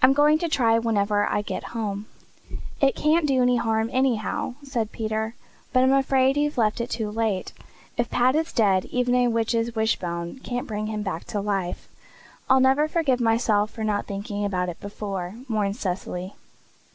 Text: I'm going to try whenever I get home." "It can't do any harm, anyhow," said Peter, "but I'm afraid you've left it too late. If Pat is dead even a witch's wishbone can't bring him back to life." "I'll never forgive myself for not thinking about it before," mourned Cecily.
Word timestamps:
I'm 0.00 0.14
going 0.14 0.38
to 0.38 0.48
try 0.48 0.78
whenever 0.78 1.28
I 1.30 1.42
get 1.42 1.62
home." 1.76 2.06
"It 2.80 2.96
can't 2.96 3.26
do 3.28 3.42
any 3.42 3.56
harm, 3.56 3.90
anyhow," 3.92 4.54
said 4.62 4.90
Peter, 4.90 5.34
"but 5.74 5.82
I'm 5.82 5.92
afraid 5.92 6.38
you've 6.38 6.56
left 6.56 6.80
it 6.80 6.88
too 6.88 7.10
late. 7.10 7.52
If 7.98 8.08
Pat 8.08 8.34
is 8.36 8.54
dead 8.54 8.86
even 8.86 9.14
a 9.14 9.28
witch's 9.28 9.74
wishbone 9.76 10.38
can't 10.38 10.66
bring 10.66 10.86
him 10.86 11.02
back 11.02 11.24
to 11.24 11.42
life." 11.42 11.88
"I'll 12.48 12.58
never 12.60 12.88
forgive 12.88 13.20
myself 13.20 13.70
for 13.70 13.84
not 13.84 14.06
thinking 14.06 14.46
about 14.46 14.70
it 14.70 14.80
before," 14.80 15.34
mourned 15.46 15.76
Cecily. 15.76 16.32